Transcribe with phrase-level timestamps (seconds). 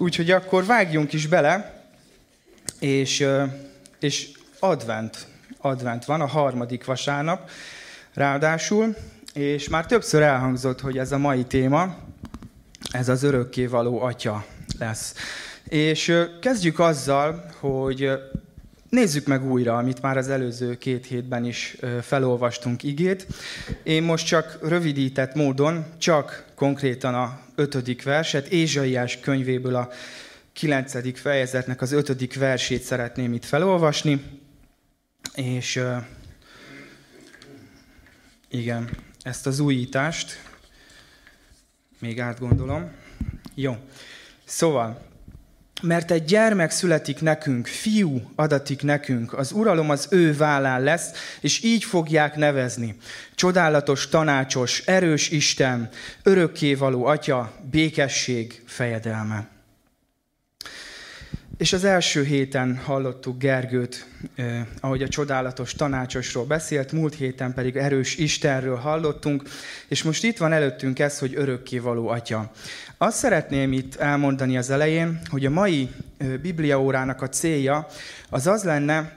[0.00, 1.84] Úgyhogy akkor vágjunk is bele,
[2.78, 3.26] és,
[3.98, 5.26] és advent,
[5.58, 7.50] advent van, a harmadik vasárnap
[8.14, 8.96] ráadásul,
[9.34, 11.96] és már többször elhangzott, hogy ez a mai téma,
[12.90, 14.44] ez az örökkévaló atya
[14.78, 15.14] lesz.
[15.64, 18.10] És kezdjük azzal, hogy
[18.90, 23.26] Nézzük meg újra, amit már az előző két hétben is felolvastunk igét.
[23.82, 29.90] Én most csak rövidített módon, csak konkrétan a ötödik verset, Ézsaiás könyvéből a
[30.52, 34.22] kilencedik fejezetnek az ötödik versét szeretném itt felolvasni.
[35.34, 35.82] És
[38.48, 38.90] igen,
[39.22, 40.42] ezt az újítást
[41.98, 42.90] még átgondolom.
[43.54, 43.76] Jó.
[44.44, 45.08] Szóval,
[45.80, 51.62] mert egy gyermek születik nekünk, fiú adatik nekünk, az uralom az ő vállán lesz, és
[51.62, 52.96] így fogják nevezni.
[53.34, 55.88] Csodálatos, tanácsos, erős Isten,
[56.22, 59.59] örökkévaló Atya, békesség, fejedelme.
[61.60, 67.76] És az első héten hallottuk Gergőt, eh, ahogy a csodálatos tanácsosról beszélt, múlt héten pedig
[67.76, 69.42] erős Istenről hallottunk,
[69.88, 72.50] és most itt van előttünk ez, hogy örökkévaló Atya.
[72.98, 75.88] Azt szeretném itt elmondani az elején, hogy a mai
[76.42, 77.86] bibliaórának a célja
[78.30, 79.12] az az lenne,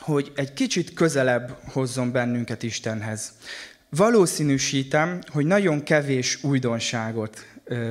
[0.00, 3.32] hogy egy kicsit közelebb hozzon bennünket Istenhez.
[3.88, 7.46] Valószínűsítem, hogy nagyon kevés újdonságot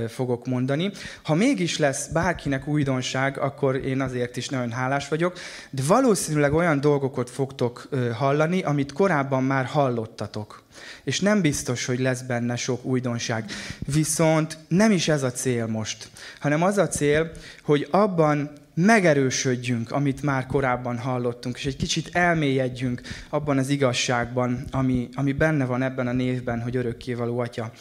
[0.07, 0.91] fogok mondani.
[1.23, 5.37] Ha mégis lesz bárkinek újdonság, akkor én azért is nagyon hálás vagyok,
[5.69, 10.63] de valószínűleg olyan dolgokat fogtok hallani, amit korábban már hallottatok.
[11.03, 13.45] És nem biztos, hogy lesz benne sok újdonság.
[13.93, 16.09] Viszont nem is ez a cél most,
[16.39, 17.31] hanem az a cél,
[17.63, 25.09] hogy abban megerősödjünk, amit már korábban hallottunk, és egy kicsit elmélyedjünk abban az igazságban, ami,
[25.13, 27.71] ami benne van ebben a névben, hogy örökkévaló atya.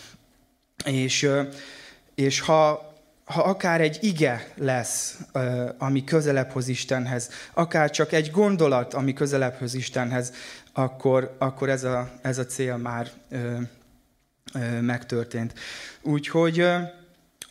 [0.84, 1.28] És
[2.14, 2.92] és ha,
[3.24, 5.18] ha akár egy ige lesz,
[5.78, 10.32] ami közelebb hoz Istenhez, akár csak egy gondolat, ami közelebb hoz Istenhez,
[10.72, 13.58] akkor, akkor ez, a, ez a cél már ö,
[14.54, 15.54] ö, megtörtént.
[16.02, 16.78] Úgyhogy, ö,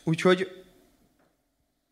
[0.04, 0.64] úgyhogy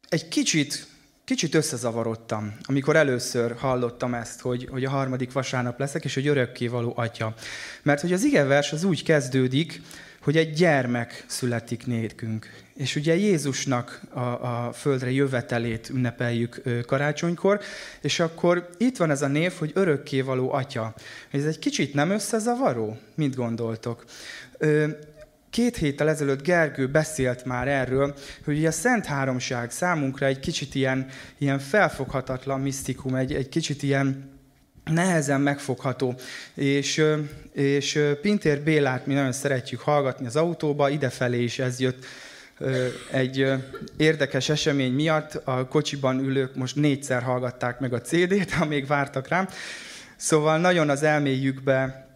[0.09, 0.87] egy kicsit,
[1.25, 6.93] kicsit összezavarodtam, amikor először hallottam ezt, hogy, hogy a harmadik vasárnap leszek, és hogy örökkévaló
[6.97, 7.35] atya.
[7.83, 9.81] Mert hogy az igevers az úgy kezdődik,
[10.23, 12.47] hogy egy gyermek születik nékünk.
[12.75, 17.61] És ugye Jézusnak a, a földre jövetelét ünnepeljük karácsonykor,
[18.01, 20.95] és akkor itt van ez a név, hogy örökkévaló atya.
[21.31, 22.99] Ez egy kicsit nem összezavaró?
[23.15, 24.05] Mit gondoltok?
[25.51, 31.07] Két héttel ezelőtt Gergő beszélt már erről, hogy a Szent Háromság számunkra egy kicsit ilyen,
[31.39, 34.32] ilyen felfoghatatlan misztikum, egy, egy kicsit ilyen
[34.85, 36.15] nehezen megfogható.
[36.55, 37.05] És,
[37.53, 42.05] és Pintér Bélát mi nagyon szeretjük hallgatni az autóba, idefelé is ez jött
[43.11, 43.53] egy
[43.97, 45.35] érdekes esemény miatt.
[45.45, 49.49] A kocsiban ülők most négyszer hallgatták meg a CD-t, amíg vártak rám.
[50.17, 52.07] Szóval nagyon az elméjükbe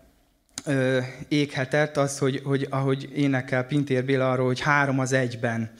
[1.28, 5.70] éghetett az, hogy, hogy ahogy énekel Pintér Béla arról, hogy három az egyben.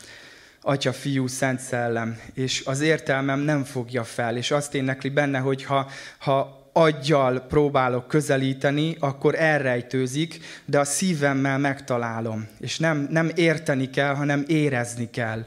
[0.60, 5.64] Atya, Fiú, Szent Szellem, és az értelmem nem fogja fel, és azt énekli benne, hogy
[5.64, 12.48] ha, ha aggyal próbálok közelíteni, akkor elrejtőzik, de a szívemmel megtalálom.
[12.60, 15.44] És nem, nem érteni kell, hanem érezni kell.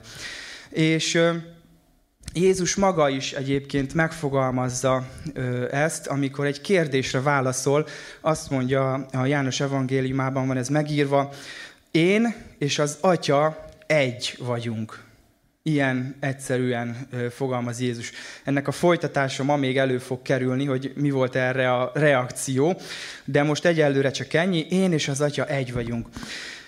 [0.70, 1.22] És
[2.34, 5.08] Jézus maga is egyébként megfogalmazza
[5.72, 7.88] ezt, amikor egy kérdésre válaszol,
[8.22, 11.34] azt mondja a János evangéliumában van ez megírva,
[11.92, 15.09] én és az Atya egy vagyunk.
[15.64, 18.12] Ilyen egyszerűen fogalmaz Jézus.
[18.44, 22.82] Ennek a folytatása ma még elő fog kerülni, hogy mi volt erre a reakció,
[23.26, 26.08] de most egyelőre csak ennyi, én és az Atya egy vagyunk.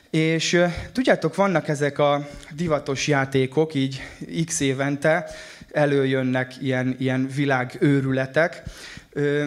[0.10, 4.02] És tudjátok, vannak ezek a divatos játékok, így
[4.46, 5.30] x évente
[5.72, 8.64] előjönnek ilyen, ilyen világőrületek.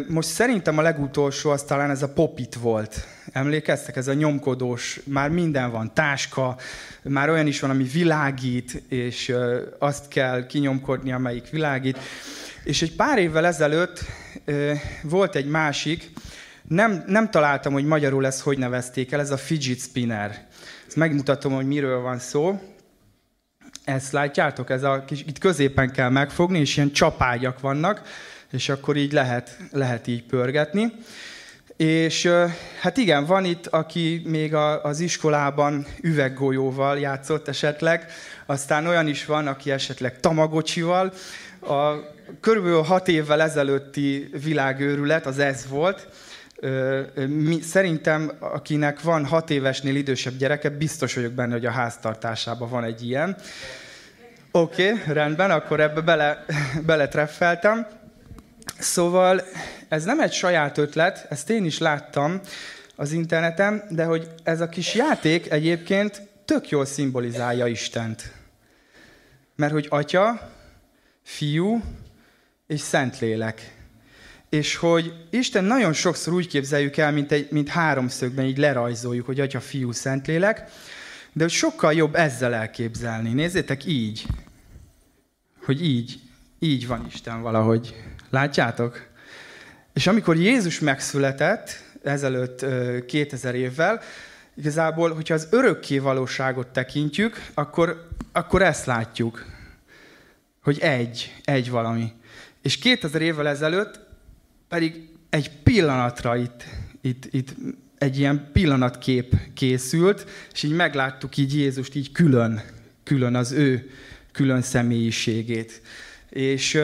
[0.08, 3.06] Most szerintem a legutolsó az talán ez a popit volt.
[3.32, 3.96] Emlékeztek?
[3.96, 6.56] Ez a nyomkodós, már minden van, táska,
[7.02, 9.34] már olyan is van, ami világít, és
[9.78, 11.98] azt kell kinyomkodni, amelyik világít.
[12.64, 14.04] És egy pár évvel ezelőtt
[15.02, 16.10] volt egy másik,
[16.68, 20.46] nem, nem találtam, hogy magyarul ezt hogy nevezték el, ez a fidget spinner.
[20.86, 22.60] Ezt megmutatom, hogy miről van szó.
[23.84, 28.02] Ezt látjátok, ez a kis, itt középen kell megfogni, és ilyen csapágyak vannak,
[28.54, 30.92] és akkor így lehet, lehet így pörgetni.
[31.76, 32.30] És
[32.80, 38.06] hát igen, van itt, aki még az iskolában üveggolyóval játszott esetleg,
[38.46, 41.12] aztán olyan is van, aki esetleg tamagocsival.
[41.60, 41.92] A
[42.40, 46.08] körülbelül hat évvel ezelőtti világőrület az ez volt.
[47.62, 53.06] Szerintem, akinek van hat évesnél idősebb gyereke, biztos vagyok benne, hogy a háztartásában van egy
[53.06, 53.36] ilyen.
[54.50, 56.44] Oké, okay, rendben, akkor ebbe bele,
[56.86, 57.86] beletreffeltem.
[58.78, 59.42] Szóval
[59.88, 62.40] ez nem egy saját ötlet, ezt én is láttam
[62.96, 68.32] az interneten, de hogy ez a kis játék egyébként tök jól szimbolizálja Istent.
[69.56, 70.50] Mert hogy Atya,
[71.22, 71.82] Fiú
[72.66, 73.74] és Szentlélek.
[74.48, 79.40] És hogy Isten nagyon sokszor úgy képzeljük el, mint, egy, mint háromszögben, így lerajzoljuk, hogy
[79.40, 80.70] Atya, Fiú, Szentlélek,
[81.32, 83.32] de hogy sokkal jobb ezzel elképzelni.
[83.32, 84.26] Nézzétek így,
[85.64, 86.20] hogy így,
[86.58, 87.94] így van Isten valahogy.
[88.34, 89.06] Látjátok?
[89.92, 92.64] És amikor Jézus megszületett, ezelőtt
[93.06, 94.00] 2000 évvel,
[94.54, 99.44] igazából, hogyha az örökké valóságot tekintjük, akkor, akkor ezt látjuk,
[100.62, 102.12] hogy egy, egy valami.
[102.62, 104.00] És 2000 évvel ezelőtt
[104.68, 106.64] pedig egy pillanatra itt,
[107.00, 107.54] itt, itt
[107.98, 112.62] egy ilyen pillanatkép készült, és így megláttuk így Jézust így külön,
[113.04, 113.90] külön az ő
[114.32, 115.82] külön személyiségét.
[116.30, 116.78] És,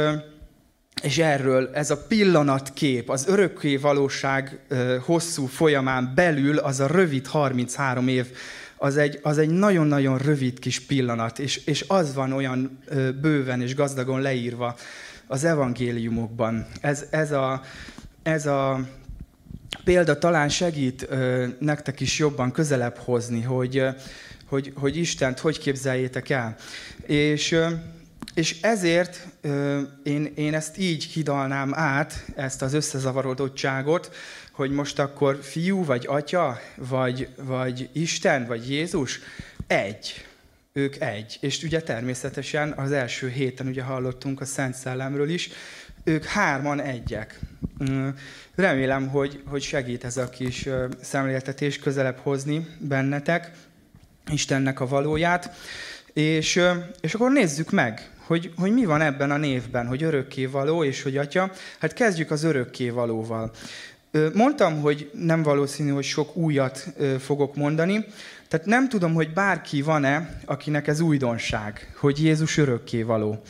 [1.03, 4.59] és erről ez a pillanatkép, az örökké valóság
[5.01, 8.27] hosszú folyamán belül, az a rövid 33 év,
[8.77, 12.79] az egy, az egy nagyon-nagyon rövid kis pillanat, és, és az van olyan
[13.21, 14.77] bőven és gazdagon leírva
[15.27, 16.67] az evangéliumokban.
[16.81, 17.63] Ez, ez, a,
[18.23, 18.81] ez a
[19.85, 21.09] példa talán segít
[21.59, 23.85] nektek is jobban közelebb hozni, hogy,
[24.47, 26.57] hogy, hogy Istent hogy képzeljétek el.
[27.07, 27.57] És,
[28.35, 34.15] és ezért ö, én, én ezt így hidalnám át, ezt az összezavarodottságot,
[34.53, 39.21] hogy most akkor fiú, vagy atya, vagy, vagy Isten, vagy Jézus,
[39.67, 40.25] egy.
[40.73, 41.39] Ők egy.
[41.41, 45.51] És ugye természetesen az első héten ugye hallottunk a Szent Szellemről is,
[46.05, 47.39] ők hárman egyek.
[48.55, 50.69] Remélem, hogy, hogy segít ez a kis
[51.03, 53.51] szemléltetés közelebb hozni bennetek
[54.33, 55.55] Istennek a valóját.
[56.13, 56.61] És,
[57.01, 61.03] és akkor nézzük meg, hogy, hogy mi van ebben a névben, hogy örökké való és
[61.03, 61.51] hogy atya.
[61.79, 63.51] Hát kezdjük az örökké valóval.
[64.35, 66.87] Mondtam, hogy nem valószínű, hogy sok újat
[67.19, 68.05] fogok mondani,
[68.49, 73.43] tehát nem tudom, hogy bárki van-e, akinek ez újdonság, hogy Jézus örökké való.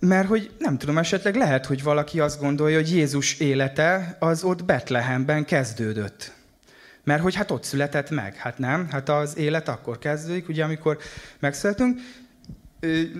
[0.00, 4.64] Mert hogy nem tudom, esetleg lehet, hogy valaki azt gondolja, hogy Jézus élete az ott
[4.64, 6.32] Betlehemben kezdődött.
[7.04, 8.34] Mert hogy hát ott született meg.
[8.34, 10.98] Hát nem, hát az élet akkor kezdődik, ugye amikor
[11.38, 12.00] megszületünk.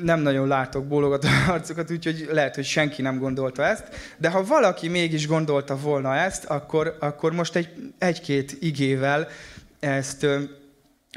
[0.03, 3.89] Nem nagyon látok bólogató arcokat, úgyhogy lehet, hogy senki nem gondolta ezt.
[4.19, 9.29] De ha valaki mégis gondolta volna ezt, akkor, akkor most egy, egy-két igével
[9.81, 10.27] ezt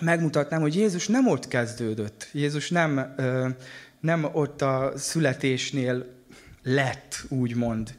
[0.02, 2.30] megmutatnám, hogy Jézus nem ott kezdődött.
[2.32, 3.16] Jézus nem
[4.04, 6.06] nem ott a születésnél
[6.64, 7.94] lett, úgymond.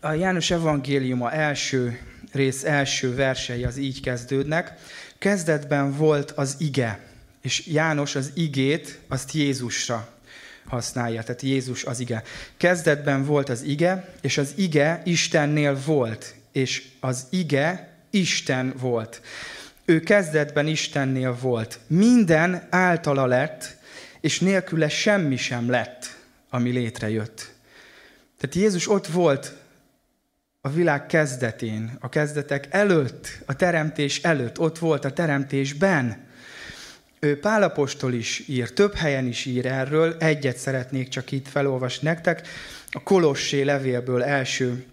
[0.00, 1.98] A János evangéliuma első
[2.32, 4.72] rész első versei az így kezdődnek.
[5.18, 7.00] Kezdetben volt az ige,
[7.44, 10.08] és János az igét, azt Jézusra
[10.66, 12.22] használja, tehát Jézus az ige.
[12.56, 19.20] Kezdetben volt az ige, és az ige Istennél volt, és az ige Isten volt.
[19.84, 21.78] Ő kezdetben Istennél volt.
[21.86, 23.76] Minden általa lett,
[24.20, 26.16] és nélküle semmi sem lett,
[26.50, 27.52] ami létrejött.
[28.38, 29.56] Tehát Jézus ott volt
[30.60, 36.32] a világ kezdetén, a kezdetek előtt, a teremtés előtt, ott volt a teremtésben.
[37.24, 42.48] Ő Pálapostól is ír, több helyen is ír erről, egyet szeretnék csak itt felolvasni nektek.
[42.90, 44.84] A Kolossé levélből első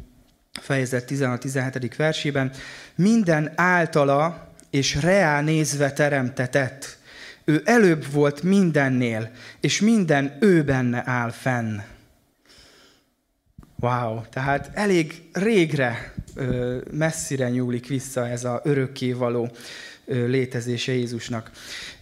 [0.61, 1.91] fejezet 16-17.
[1.97, 2.51] versében
[2.95, 6.97] minden általa és reál nézve teremtetett,
[7.45, 11.79] ő előbb volt mindennél, és minden ő benne áll fenn.
[13.79, 16.13] Wow, tehát elég régre,
[16.91, 19.51] messzire nyúlik vissza ez a örökkévaló
[20.05, 21.51] létezése Jézusnak.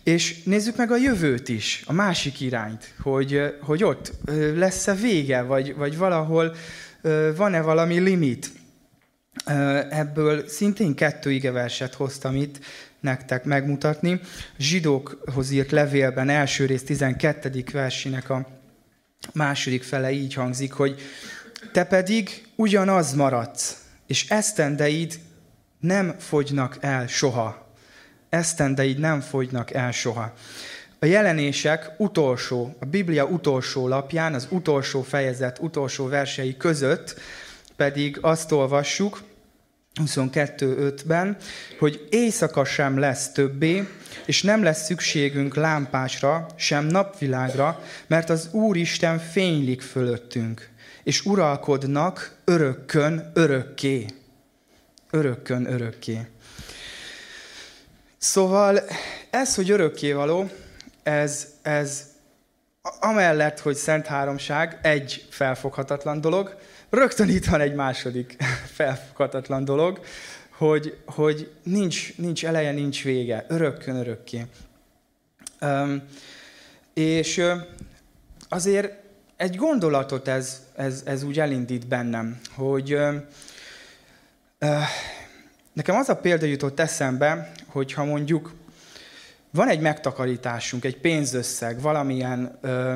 [0.03, 4.11] És nézzük meg a jövőt is, a másik irányt, hogy, hogy ott
[4.55, 6.55] lesz-e vége, vagy, vagy valahol
[7.35, 8.51] van-e valami limit.
[9.89, 12.59] Ebből szintén kettő igeverset hoztam itt,
[12.99, 14.19] nektek megmutatni.
[14.57, 17.63] Zsidókhoz írt levélben első rész 12.
[17.71, 18.47] versének a
[19.33, 21.01] második fele így hangzik, hogy
[21.71, 23.77] te pedig ugyanaz maradsz,
[24.07, 25.19] és esztendeid
[25.79, 27.68] nem fogynak el soha.
[28.29, 30.33] Esztendeid nem fogynak el soha.
[30.99, 37.19] A jelenések utolsó, a Biblia utolsó lapján, az utolsó fejezet utolsó versei között
[37.75, 39.21] pedig azt olvassuk,
[40.05, 41.37] 22.5-ben,
[41.79, 43.87] hogy éjszaka sem lesz többé,
[44.25, 50.69] és nem lesz szükségünk lámpásra, sem napvilágra, mert az Úristen fénylik fölöttünk,
[51.03, 54.05] és uralkodnak örökkön örökké.
[55.11, 56.27] Örökkön örökké.
[58.19, 58.79] Szóval
[59.29, 60.49] ez, hogy örökké való,
[61.03, 62.07] ez, ez
[62.99, 66.57] amellett, hogy Szent Háromság egy felfoghatatlan dolog,
[66.89, 68.35] rögtön itt van egy második
[68.77, 69.99] felfoghatatlan dolog,
[70.49, 74.45] hogy, hogy nincs, nincs eleje, nincs vége, örökkön örökké.
[75.61, 76.03] Um,
[76.93, 77.41] és
[78.49, 78.93] azért
[79.35, 83.15] egy gondolatot ez, ez, ez úgy elindít bennem, hogy uh,
[85.73, 88.53] nekem az a példa jutott eszembe, hogy ha mondjuk
[89.51, 92.95] van egy megtakarításunk, egy pénzösszeg, valamilyen, uh,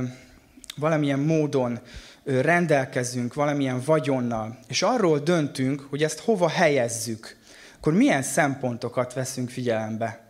[0.76, 7.38] valamilyen módon uh, rendelkezünk, valamilyen vagyonnal, és arról döntünk, hogy ezt hova helyezzük,
[7.78, 10.22] akkor milyen szempontokat veszünk figyelembe?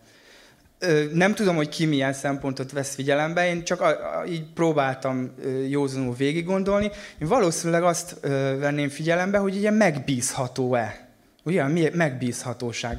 [1.13, 3.88] Nem tudom, hogy ki milyen szempontot vesz figyelembe, én csak a,
[4.19, 5.31] a, így próbáltam
[5.69, 6.91] józanul végig gondolni.
[7.21, 8.17] Én valószínűleg azt
[8.59, 11.02] venném figyelembe, hogy ugye megbízható-e.
[11.43, 12.97] Ugye, mi megbízhatóság.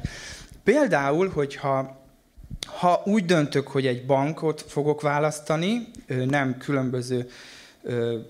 [0.63, 2.03] Például, hogyha
[2.79, 7.29] ha úgy döntök, hogy egy bankot fogok választani, nem különböző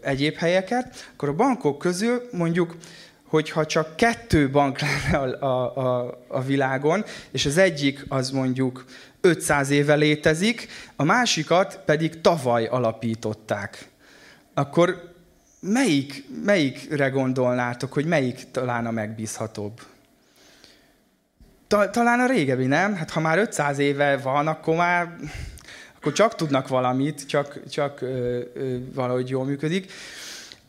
[0.02, 2.76] egyéb helyeket, akkor a bankok közül mondjuk
[3.24, 8.86] hogyha csak kettő bank lenne a, a, a, a világon, és az egyik az mondjuk
[9.22, 13.90] 500 éve létezik, a másikat pedig tavaly alapították,
[14.54, 15.14] akkor
[15.60, 19.82] melyik, melyikre gondolnátok, hogy melyik talán a megbízhatóbb?
[21.76, 22.96] Ta, talán a régebbi, nem?
[22.96, 25.16] Hát ha már 500 éve van, akkor már
[25.96, 29.92] akkor csak tudnak valamit, csak, csak ö, ö, valahogy jól működik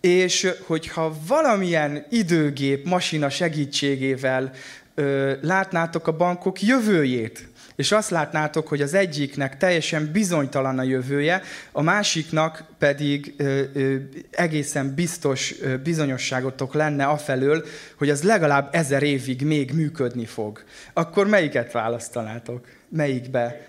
[0.00, 4.52] és hogyha valamilyen időgép, masina segítségével
[4.94, 11.42] ö, látnátok a bankok jövőjét, és azt látnátok, hogy az egyiknek teljesen bizonytalan a jövője,
[11.73, 13.97] a másiknak pedig ö, ö,
[14.30, 17.64] egészen biztos ö, bizonyosságotok lenne afelől,
[17.99, 20.64] hogy az legalább ezer évig még működni fog.
[20.92, 22.66] Akkor melyiket választanátok?
[22.88, 23.66] Melyikbe?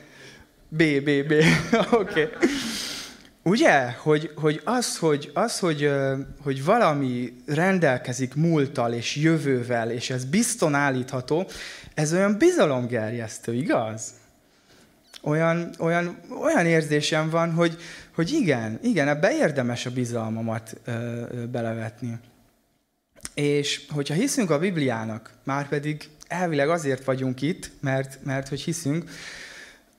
[0.68, 1.34] B, B, B.
[1.92, 2.22] Oké.
[2.22, 2.30] Okay.
[3.48, 5.92] Ugye, hogy, hogy az, hogy, az hogy,
[6.44, 11.48] hogy valami rendelkezik múltal és jövővel, és ez bizton állítható,
[11.94, 14.14] ez olyan bizalomgerjesztő, igaz?
[15.22, 17.78] Olyan, olyan, olyan érzésem van, hogy,
[18.16, 22.20] hogy igen, igen, ebbe érdemes a bizalmamat ö, ö, belevetni.
[23.34, 29.10] És hogyha hiszünk a Bibliának, már pedig elvileg azért vagyunk itt, mert, mert hogy hiszünk,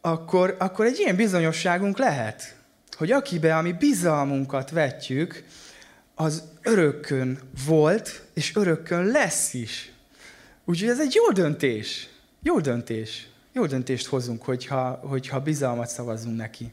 [0.01, 2.57] akkor, akkor egy ilyen bizonyosságunk lehet,
[2.97, 5.45] hogy akibe a mi bizalmunkat vetjük,
[6.15, 9.93] az örökkön volt, és örökkön lesz is.
[10.65, 12.09] Úgyhogy ez egy jó döntés.
[12.43, 13.29] Jó döntés.
[13.53, 16.73] Jó döntést hozunk, hogyha, hogyha bizalmat szavazunk neki.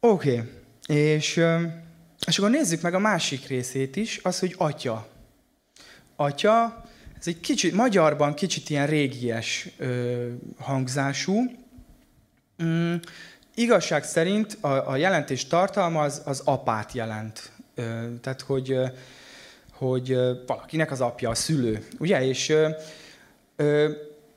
[0.00, 0.96] Oké, okay.
[0.98, 1.40] és,
[2.26, 5.08] és akkor nézzük meg a másik részét is, az, hogy atya.
[6.16, 6.84] Atya,
[7.18, 10.28] ez egy kicsit, magyarban kicsit ilyen régies ö,
[10.58, 11.42] hangzású.
[12.62, 12.94] Mm,
[13.56, 17.50] igazság szerint a, a jelentés tartalma az, az apát jelent.
[18.20, 18.78] Tehát, hogy,
[19.72, 21.86] hogy valakinek az apja, a szülő.
[21.98, 22.26] Ugye?
[22.26, 22.56] És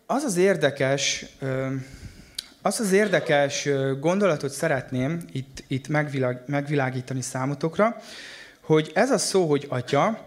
[0.06, 1.26] az az érdekes,
[2.62, 7.96] az az érdekes gondolatot szeretném itt, itt megvilág, megvilágítani számotokra,
[8.62, 10.26] hogy ez a szó, hogy atya,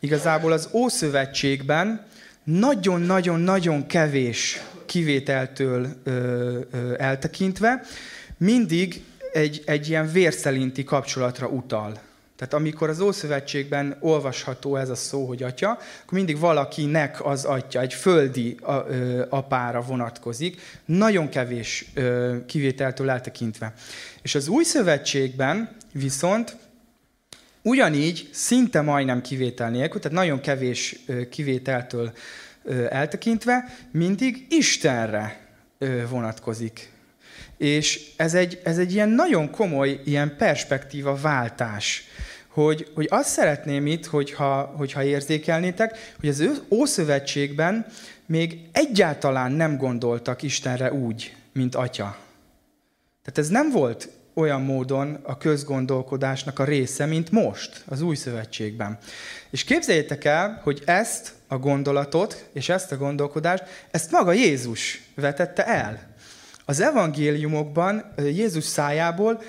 [0.00, 2.06] igazából az Ószövetségben
[2.44, 6.10] nagyon-nagyon-nagyon kevés kivételtől ö,
[6.70, 7.82] ö, eltekintve
[8.38, 12.00] mindig egy, egy ilyen vérszerinti kapcsolatra utal.
[12.36, 17.80] Tehát amikor az Ószövetségben olvasható ez a szó, hogy atya, akkor mindig valakinek az atya,
[17.80, 18.56] egy földi
[19.28, 21.92] apára vonatkozik, nagyon kevés
[22.46, 23.72] kivételtől eltekintve.
[24.22, 26.56] És az Új Szövetségben viszont
[27.62, 30.98] ugyanígy, szinte majdnem kivétel nélkül, tehát nagyon kevés
[31.30, 32.12] kivételtől
[32.88, 35.46] eltekintve, mindig Istenre
[36.08, 36.93] vonatkozik
[37.56, 42.04] és ez egy, ez egy ilyen nagyon komoly ilyen perspektíva váltás,
[42.48, 47.86] hogy, hogy azt szeretném itt, hogyha, hogyha érzékelnétek, hogy az Ószövetségben
[48.26, 52.16] még egyáltalán nem gondoltak Istenre úgy, mint Atya.
[53.22, 58.98] Tehát ez nem volt olyan módon a közgondolkodásnak a része, mint most, az új szövetségben.
[59.50, 65.66] És képzeljétek el, hogy ezt a gondolatot és ezt a gondolkodást, ezt maga Jézus vetette
[65.66, 66.13] el.
[66.64, 69.42] Az evangéliumokban Jézus szájából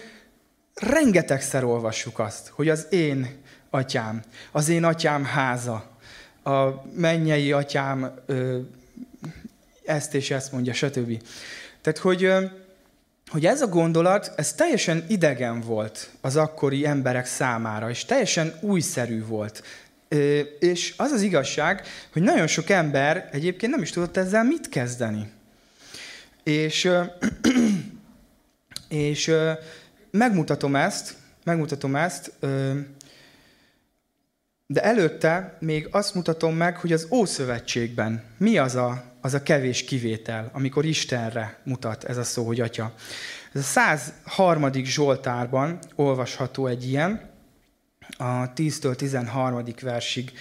[0.74, 3.38] rengetegszer olvassuk azt, hogy az én
[3.70, 5.90] atyám, az én atyám háza,
[6.44, 8.12] a mennyei atyám
[9.86, 11.22] ezt és ezt mondja, stb.
[11.82, 12.30] Tehát, hogy,
[13.28, 19.26] hogy ez a gondolat, ez teljesen idegen volt az akkori emberek számára, és teljesen újszerű
[19.26, 19.64] volt.
[20.60, 25.32] És az az igazság, hogy nagyon sok ember egyébként nem is tudott ezzel mit kezdeni.
[26.46, 26.90] És
[28.88, 29.32] És
[30.12, 32.32] megmutatom ezt, megmutatom ezt,
[34.68, 39.84] de előtte még azt mutatom meg, hogy az Ószövetségben mi az a, az a kevés
[39.84, 42.94] kivétel, amikor Istenre mutat ez a szó, hogy Atya.
[43.54, 44.74] Ez a 103.
[44.74, 47.30] Zsoltárban olvasható egy ilyen,
[48.18, 49.64] a 10-től 13.
[49.82, 50.32] versig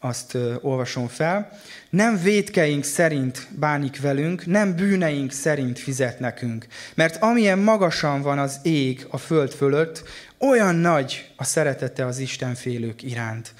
[0.00, 1.58] azt olvasom fel.
[1.90, 6.66] Nem védkeink szerint bánik velünk, nem bűneink szerint fizet nekünk.
[6.94, 10.02] Mert amilyen magasan van az ég a föld fölött,
[10.38, 13.54] olyan nagy a szeretete az Isten félők iránt.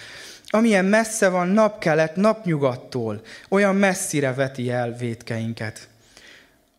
[0.47, 5.89] Amilyen messze van napkelet napnyugattól, olyan messzire veti el védkeinket.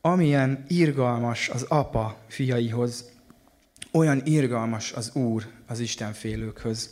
[0.02, 3.10] Amilyen irgalmas az apa fiaihoz,
[3.92, 6.90] olyan irgalmas az Úr az Isten félőkhöz.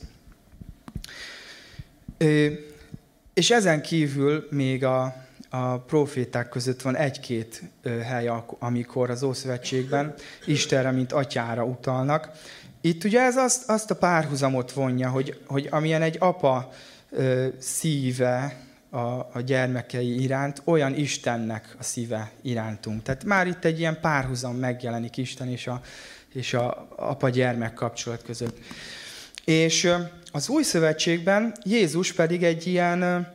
[3.34, 5.15] És ezen kívül még a,
[5.50, 8.29] a proféták között van egy-két hely,
[8.60, 10.13] amikor az Ószövetségben
[10.45, 12.29] Istenre, mint atyára utalnak.
[12.81, 16.72] Itt ugye ez azt, azt a párhuzamot vonja, hogy, hogy amilyen egy apa
[17.10, 18.98] ö, szíve a,
[19.34, 23.03] a gyermekei iránt, olyan Istennek a szíve irántunk.
[23.03, 25.81] Tehát már itt egy ilyen párhuzam megjelenik Isten és a,
[26.34, 28.57] és a apa-gyermek kapcsolat között.
[29.45, 29.91] És
[30.36, 33.27] az új szövetségben Jézus pedig egy ilyen,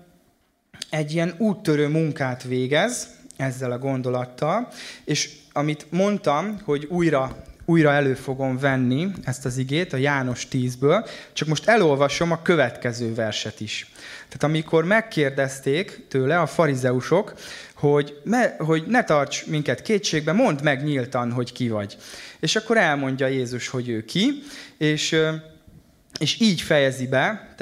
[0.90, 4.68] egy ilyen úttörő munkát végez ezzel a gondolattal,
[5.04, 11.08] és amit mondtam, hogy újra újra elő fogom venni ezt az igét a János 10-ből,
[11.32, 13.90] csak most elolvasom a következő verset is.
[14.12, 17.34] Tehát amikor megkérdezték tőle a farizeusok,
[17.74, 21.96] hogy, me, hogy ne tarts minket kétségbe, mondd meg nyíltan, hogy ki vagy.
[22.40, 24.42] És akkor elmondja Jézus, hogy ő ki,
[24.78, 25.16] és
[26.20, 27.54] és így fejezi be,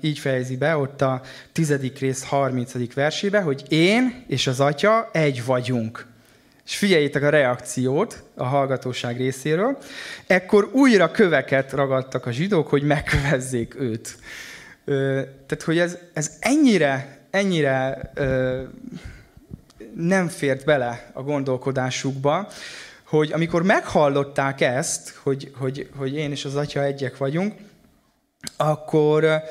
[0.00, 1.20] így fejezi be ott a
[1.52, 2.94] tizedik rész 30.
[2.94, 6.06] versébe, hogy én és az atya egy vagyunk.
[6.66, 9.78] És figyeljétek a reakciót a hallgatóság részéről.
[10.26, 14.16] Ekkor újra köveket ragadtak a zsidók, hogy megkövezzék őt.
[15.46, 18.10] Tehát, hogy ez, ez ennyire, ennyire
[19.94, 22.48] nem fért bele a gondolkodásukba,
[23.04, 27.54] hogy amikor meghallották ezt, hogy, hogy, hogy én és az atya egyek vagyunk,
[28.56, 29.42] akkor,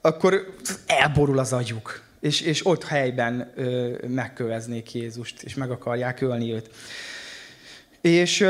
[0.00, 0.54] akkor
[0.86, 2.02] elborul az agyuk.
[2.20, 6.70] És, és ott helyben ö, megköveznék Jézust, és meg akarják ölni őt.
[8.00, 8.46] És,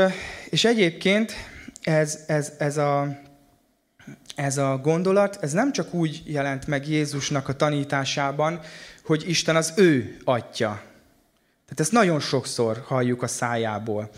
[0.49, 1.33] és egyébként
[1.81, 3.19] ez, ez, ez, a,
[4.35, 8.59] ez a gondolat, ez nem csak úgy jelent meg Jézusnak a tanításában,
[9.03, 10.81] hogy Isten az ő atya.
[11.63, 14.09] Tehát ezt nagyon sokszor halljuk a szájából.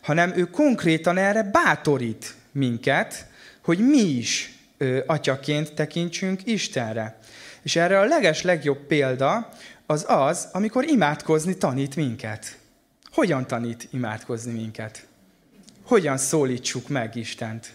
[0.00, 3.26] Hanem ő konkrétan erre bátorít minket,
[3.60, 4.59] hogy mi is
[5.06, 7.18] atyaként tekintsünk Istenre.
[7.62, 9.48] És erre a leges legjobb példa
[9.86, 12.58] az az, amikor imádkozni tanít minket.
[13.12, 15.06] Hogyan tanít imádkozni minket?
[15.82, 17.72] Hogyan szólítsuk meg Istent?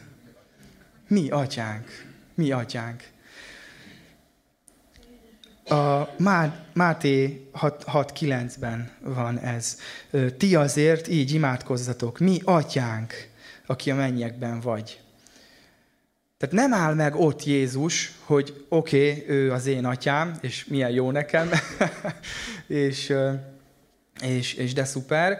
[1.07, 3.03] Mi atyánk, mi atyánk.
[5.65, 6.09] A
[6.73, 9.77] Máté 6.9-ben van ez.
[10.37, 13.13] Ti azért így imádkozzatok, mi atyánk,
[13.65, 14.99] aki a mennyekben vagy.
[16.37, 20.91] Tehát nem áll meg ott Jézus, hogy oké, okay, ő az én atyám, és milyen
[20.91, 21.49] jó nekem,
[22.67, 23.13] és,
[24.21, 25.39] és, és de szuper,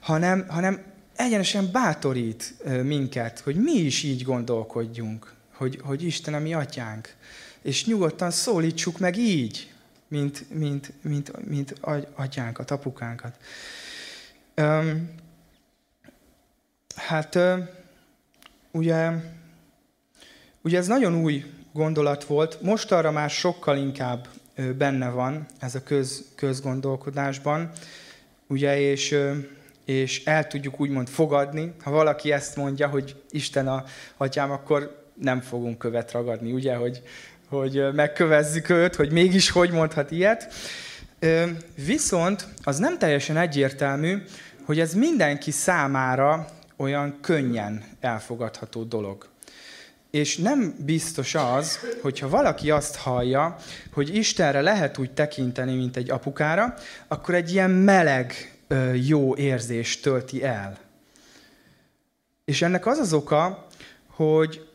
[0.00, 0.82] hanem, hanem
[1.16, 7.14] egyenesen bátorít minket, hogy mi is így gondolkodjunk, hogy, hogy Isten a mi atyánk.
[7.62, 9.72] És nyugodtan szólítsuk meg így,
[10.08, 11.74] mint, mint, mint, mint
[12.14, 13.36] atyánkat, apukánkat.
[14.56, 15.14] Um,
[16.96, 17.58] hát uh,
[18.70, 19.10] ugye
[20.66, 24.28] Ugye ez nagyon új gondolat volt, most arra már sokkal inkább
[24.78, 27.70] benne van ez a köz, közgondolkodásban,
[28.46, 29.18] ugye, és,
[29.84, 31.72] és el tudjuk úgymond fogadni.
[31.82, 33.84] Ha valaki ezt mondja, hogy Isten a
[34.16, 37.02] atyám, akkor nem fogunk követ ragadni, ugye, hogy,
[37.48, 40.54] hogy megkövezzük őt, hogy mégis hogy mondhat ilyet.
[41.86, 44.22] Viszont az nem teljesen egyértelmű,
[44.64, 49.34] hogy ez mindenki számára olyan könnyen elfogadható dolog.
[50.16, 53.56] És nem biztos az, hogyha valaki azt hallja,
[53.92, 56.74] hogy Istenre lehet úgy tekinteni, mint egy apukára,
[57.08, 58.56] akkor egy ilyen meleg,
[59.06, 60.78] jó érzés tölti el.
[62.44, 63.66] És ennek az az oka,
[64.06, 64.68] hogy,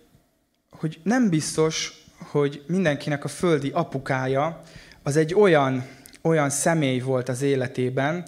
[0.70, 4.62] hogy nem biztos, hogy mindenkinek a földi apukája
[5.04, 5.88] az egy olyan,
[6.22, 8.28] olyan személy volt az életében,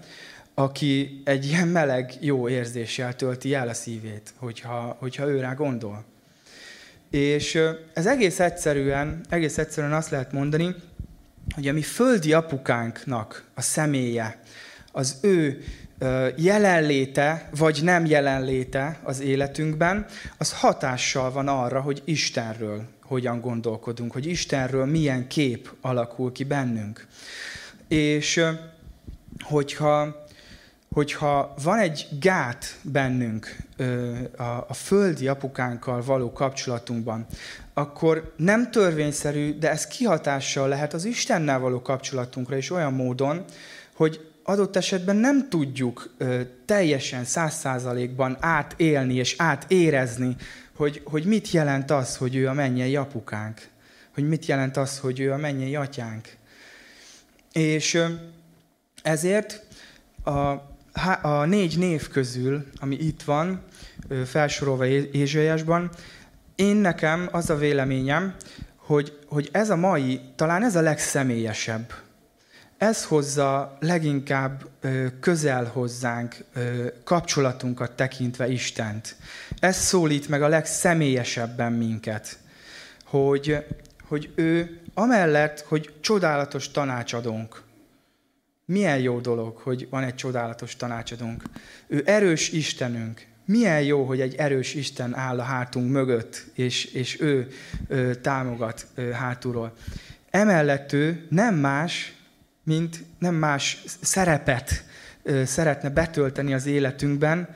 [0.53, 6.11] aki egy ilyen meleg, jó érzéssel tölti el a szívét, hogyha, hogyha ő rá gondol.
[7.13, 7.59] És
[7.93, 10.75] ez egész egyszerűen, egész egyszerűen azt lehet mondani,
[11.55, 14.41] hogy a mi földi apukánknak a személye,
[14.91, 15.63] az ő
[16.35, 20.05] jelenléte vagy nem jelenléte az életünkben,
[20.37, 27.07] az hatással van arra, hogy Istenről hogyan gondolkodunk, hogy Istenről milyen kép alakul ki bennünk.
[27.87, 28.43] És
[29.39, 30.22] hogyha,
[30.93, 33.55] hogyha van egy gát bennünk
[34.67, 37.25] a földi apukánkkal való kapcsolatunkban,
[37.73, 43.43] akkor nem törvényszerű, de ez kihatással lehet az Istennel való kapcsolatunkra is olyan módon,
[43.93, 50.35] hogy adott esetben nem tudjuk ö, teljesen száz százalékban átélni és átérezni,
[50.75, 53.67] hogy, hogy mit jelent az, hogy ő a mennyei apukánk.
[54.13, 56.27] Hogy mit jelent az, hogy ő a mennyei atyánk.
[57.51, 58.03] És
[59.03, 59.65] ezért
[60.23, 60.31] a,
[61.21, 63.61] a négy név közül, ami itt van,
[64.25, 65.89] felsorolva Ézsaiásban,
[66.55, 68.35] én nekem az a véleményem,
[68.75, 71.93] hogy, hogy ez a mai, talán ez a legszemélyesebb
[72.83, 74.63] ez hozza leginkább
[75.19, 76.35] közel hozzánk
[77.03, 79.15] kapcsolatunkat tekintve Istent.
[79.59, 82.37] Ez szólít meg a legszemélyesebben minket,
[83.05, 83.65] hogy,
[84.07, 87.62] hogy ő amellett, hogy csodálatos tanácsadónk,
[88.65, 91.43] milyen jó dolog, hogy van egy csodálatos tanácsadónk.
[91.87, 93.25] Ő erős Istenünk.
[93.45, 97.47] Milyen jó, hogy egy erős Isten áll a hátunk mögött, és, és ő,
[97.87, 99.73] ő támogat ő hátulról.
[100.29, 102.13] Emellett ő nem más,
[102.63, 104.83] mint nem más szerepet
[105.45, 107.55] szeretne betölteni az életünkben,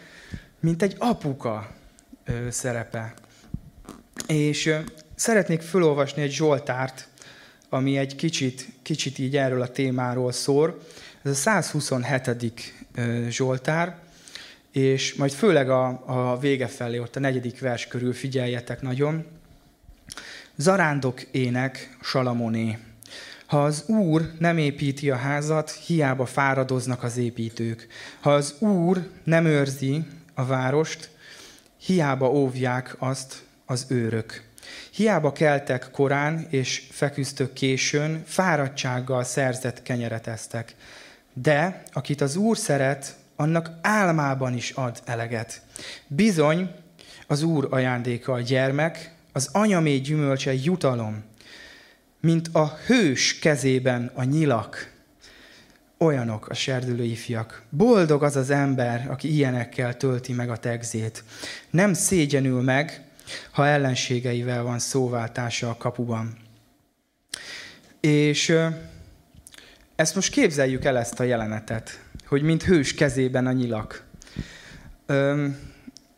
[0.60, 1.76] mint egy apuka
[2.50, 3.14] szerepe.
[4.28, 4.74] És
[5.16, 7.08] szeretnék felolvasni egy Zsoltárt,
[7.70, 10.80] ami egy kicsit, kicsit így erről a témáról szól.
[11.22, 12.74] Ez a 127.
[13.30, 14.00] Zsoltár,
[14.72, 19.26] és majd főleg a, a vége felé, ott a negyedik vers körül figyeljetek nagyon.
[20.56, 22.78] Zarándok ének Salamoné.
[23.46, 27.88] Ha az Úr nem építi a házat, hiába fáradoznak az építők.
[28.20, 31.10] Ha az Úr nem őrzi a várost,
[31.78, 34.47] hiába óvják azt az őrök.
[34.92, 40.76] Hiába keltek korán és feküztök későn, fáradtsággal szerzett kenyeret esztek.
[41.34, 45.62] De akit az Úr szeret, annak álmában is ad eleget.
[46.08, 46.72] Bizony,
[47.28, 51.24] az Úr ajándéka a gyermek, az anyamé gyümölcse jutalom
[52.20, 54.92] mint a hős kezében a nyilak.
[55.98, 57.64] Olyanok a serdülő ifjak.
[57.70, 61.24] Boldog az az ember, aki ilyenekkel tölti meg a tegzét.
[61.70, 63.02] Nem szégyenül meg,
[63.52, 66.38] ha ellenségeivel van szóváltása a kapuban.
[68.00, 68.58] És
[69.96, 74.06] ezt most képzeljük el ezt a jelenetet, hogy mint hős kezében a nyilak.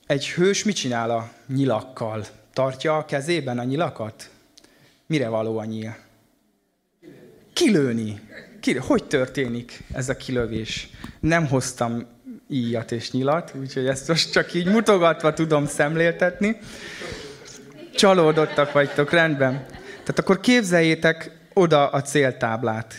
[0.05, 2.25] Egy hős mit csinál a nyilakkal?
[2.53, 4.29] Tartja a kezében a nyilakat?
[5.05, 5.95] Mire való a nyíl?
[7.53, 8.19] Kilőni.
[8.59, 8.79] Kilő.
[8.79, 10.89] Hogy történik ez a kilövés?
[11.19, 12.05] Nem hoztam
[12.49, 16.57] íjat és nyilat, úgyhogy ezt most csak így mutogatva tudom szemléltetni.
[17.95, 19.65] Csalódottak vagytok, rendben.
[19.89, 22.93] Tehát akkor képzeljétek oda a céltáblát.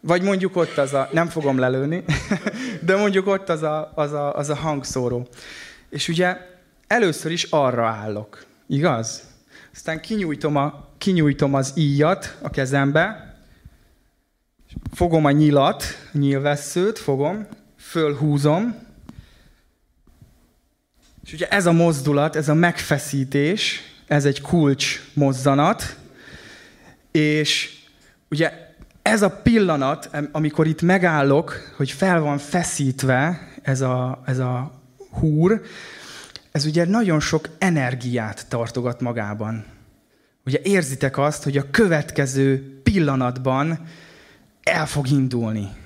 [0.00, 2.04] Vagy mondjuk ott az a, nem fogom lelőni,
[2.86, 5.28] de mondjuk ott az a, az a, az a hangszóró.
[5.90, 6.36] És ugye
[6.86, 9.22] először is arra állok, igaz?
[9.74, 13.34] Aztán kinyújtom, a, kinyújtom az íjat a kezembe,
[14.94, 17.46] fogom a nyilat, nyilvesszőt fogom,
[17.90, 18.74] fölhúzom,
[21.24, 25.96] és ugye ez a mozdulat, ez a megfeszítés, ez egy kulcs mozzanat,
[27.10, 27.78] és
[28.28, 28.52] ugye
[29.02, 35.62] ez a pillanat, amikor itt megállok, hogy fel van feszítve ez a, ez a húr,
[36.52, 39.64] ez ugye nagyon sok energiát tartogat magában.
[40.44, 43.86] Ugye érzitek azt, hogy a következő pillanatban
[44.62, 45.79] el fog indulni.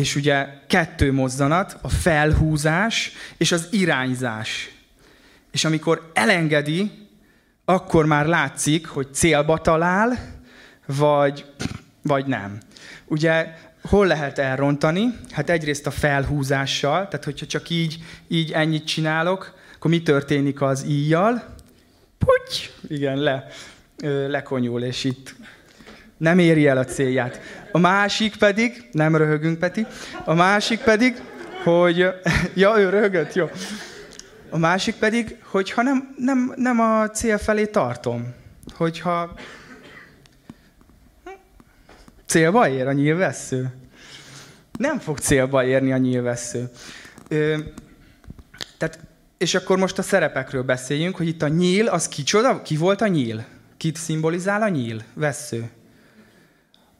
[0.00, 4.70] És ugye kettő mozzanat, a felhúzás és az irányzás.
[5.50, 7.08] És amikor elengedi,
[7.64, 10.18] akkor már látszik, hogy célba talál,
[10.86, 11.44] vagy,
[12.02, 12.58] vagy nem.
[13.06, 15.14] Ugye hol lehet elrontani?
[15.30, 20.84] Hát egyrészt a felhúzással, tehát hogyha csak így, így ennyit csinálok, akkor mi történik az
[20.88, 21.54] íjjal?
[22.18, 22.70] Puty!
[22.88, 23.46] Igen, le,
[24.28, 25.34] lekonyul, és itt
[26.16, 27.40] nem éri el a célját.
[27.72, 29.86] A másik pedig, nem röhögünk, Peti,
[30.24, 31.22] a másik pedig,
[31.64, 32.06] hogy,
[32.54, 33.50] ja, ő röhögött, jó.
[34.50, 38.34] A másik pedig, hogyha nem, nem, nem a cél felé tartom,
[38.74, 39.34] hogyha
[42.26, 43.74] célba ér a nyilvessző.
[44.78, 46.70] Nem fog célba érni a nyilvessző.
[47.28, 47.56] Ö,
[48.78, 48.98] tehát,
[49.38, 52.62] és akkor most a szerepekről beszéljünk, hogy itt a nyíl, az kicsoda?
[52.62, 53.44] Ki volt a nyíl?
[53.76, 55.02] Kit szimbolizál a nyíl?
[55.14, 55.70] Vessző.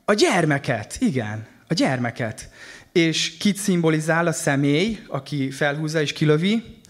[0.08, 2.48] A gyermeket, igen, a gyermeket.
[2.92, 6.80] És kit szimbolizál a személy, aki felhúzza és kilövi?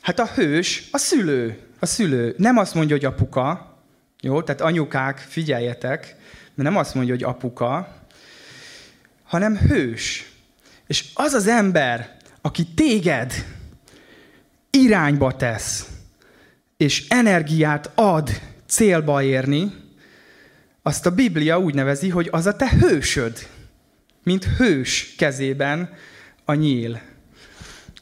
[0.00, 1.58] Hát a hős, a szülő.
[1.78, 2.34] A szülő.
[2.36, 3.76] Nem azt mondja, hogy apuka,
[4.20, 4.42] jó?
[4.42, 6.16] Tehát anyukák, figyeljetek,
[6.54, 7.96] mert nem azt mondja, hogy apuka,
[9.24, 10.32] hanem hős.
[10.86, 13.32] És az az ember, aki téged
[14.70, 15.88] irányba tesz,
[16.76, 19.79] és energiát ad célba érni,
[20.82, 23.48] azt a Biblia úgy nevezi, hogy az a te hősöd,
[24.22, 25.92] mint hős kezében
[26.44, 27.00] a nyíl.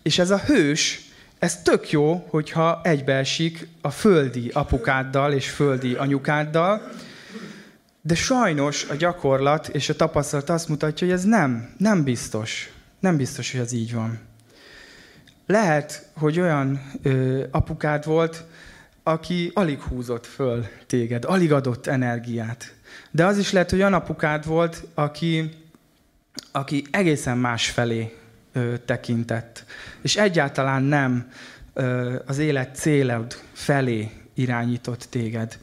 [0.03, 1.01] És ez a hős,
[1.39, 6.91] ez tök jó, hogyha egybeesik a földi apukáddal és földi anyukáddal,
[8.03, 12.73] de sajnos a gyakorlat és a tapasztalat azt mutatja, hogy ez nem, nem biztos.
[13.01, 14.19] Nem biztos, hogy ez így van.
[15.47, 18.45] Lehet, hogy olyan ö, apukád volt,
[19.09, 22.75] aki alig húzott föl téged, alig adott energiát.
[23.11, 25.51] De az is lehet, hogy olyan apukád volt, aki,
[26.53, 28.17] aki egészen más felé
[28.53, 29.65] ö, tekintett.
[30.03, 31.31] És egyáltalán nem
[31.75, 35.59] ö, az élet célod felé irányított téged.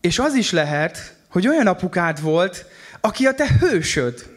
[0.00, 2.66] És az is lehet, hogy olyan apukád volt,
[3.00, 4.36] aki a te hősöd,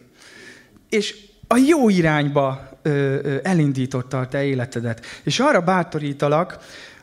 [0.90, 1.16] és
[1.48, 5.06] a jó irányba ö, ö, elindította a te életedet.
[5.24, 6.58] És arra bátorítalak,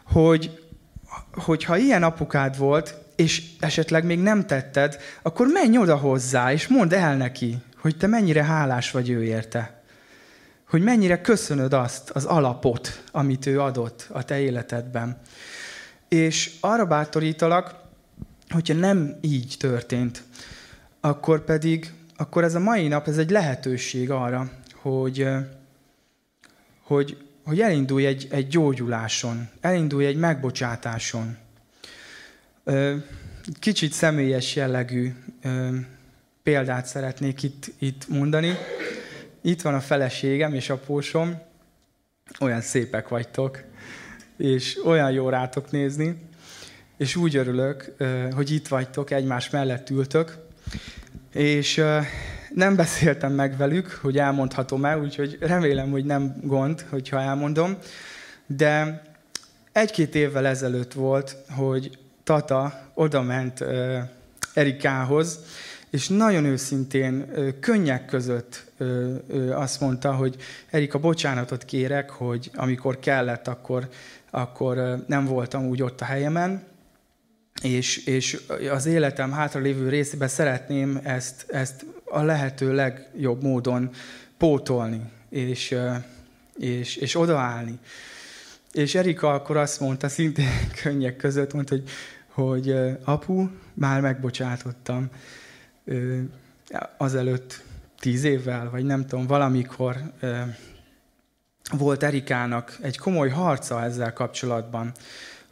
[0.05, 0.60] hogy,
[1.33, 6.95] hogyha ilyen apukád volt, és esetleg még nem tetted, akkor menj oda hozzá, és mondd
[6.95, 9.83] el neki, hogy te mennyire hálás vagy ő érte.
[10.69, 15.21] Hogy mennyire köszönöd azt, az alapot, amit ő adott a te életedben.
[16.09, 17.75] És arra bátorítalak,
[18.49, 20.23] hogyha nem így történt,
[21.01, 25.29] akkor pedig, akkor ez a mai nap, ez egy lehetőség arra, hogy,
[26.83, 31.37] hogy, hogy elindulj egy, egy gyógyuláson, elindulj egy megbocsátáson.
[33.59, 35.13] Kicsit személyes jellegű
[36.43, 38.55] példát szeretnék itt, itt mondani.
[39.41, 41.39] Itt van a feleségem és a pósom,
[42.41, 43.63] olyan szépek vagytok,
[44.37, 46.29] és olyan jó rátok nézni
[47.01, 47.95] és úgy örülök,
[48.35, 50.39] hogy itt vagytok, egymás mellett ültök,
[51.33, 51.83] és
[52.55, 57.77] nem beszéltem meg velük, hogy elmondhatom-e, úgyhogy remélem, hogy nem gond, hogyha elmondom,
[58.47, 59.03] de
[59.73, 63.65] egy-két évvel ezelőtt volt, hogy Tata odament
[64.55, 65.39] Erikához,
[65.91, 67.27] és nagyon őszintén,
[67.61, 68.65] könnyek között
[69.53, 70.37] azt mondta, hogy
[70.71, 73.89] Erika, bocsánatot kérek, hogy amikor kellett, akkor,
[74.31, 76.63] akkor nem voltam úgy ott a helyemen,
[77.63, 83.91] és, és az életem hátralévő részében szeretném ezt, ezt a lehető legjobb módon
[84.39, 85.77] pótolni, és,
[86.59, 87.79] és, és odaállni.
[88.73, 91.89] És Erika akkor azt mondta, szintén könnyek között mondta, hogy,
[92.29, 95.09] hogy apu, már megbocsátottam
[96.97, 97.63] azelőtt
[97.99, 99.97] tíz évvel, vagy nem tudom, valamikor
[101.71, 104.93] volt Erikának egy komoly harca ezzel kapcsolatban,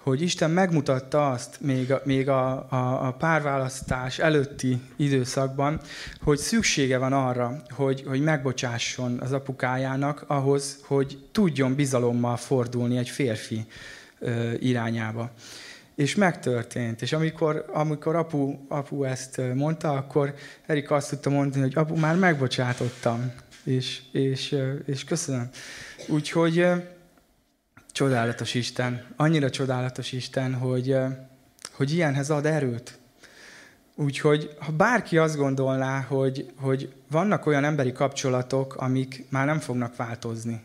[0.09, 5.81] hogy Isten megmutatta azt még a, még a, a, a párválasztás előtti időszakban,
[6.21, 13.09] hogy szüksége van arra, hogy, hogy megbocsásson az apukájának ahhoz, hogy tudjon bizalommal fordulni egy
[13.09, 13.67] férfi
[14.19, 15.31] ö, irányába.
[15.95, 17.03] És megtörtént.
[17.03, 20.35] És amikor, amikor apu, apu ezt mondta, akkor
[20.67, 23.33] Erika azt tudta mondani, hogy apu, már megbocsátottam,
[23.65, 25.49] és, és, és köszönöm.
[26.07, 26.67] Úgyhogy
[27.99, 30.97] Csodálatos Isten, annyira csodálatos Isten, hogy,
[31.73, 32.99] hogy ilyenhez ad erőt.
[33.95, 39.97] Úgyhogy ha bárki azt gondolná, hogy, hogy vannak olyan emberi kapcsolatok, amik már nem fognak
[39.97, 40.63] változni,